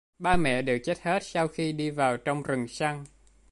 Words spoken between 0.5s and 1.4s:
đều chết hết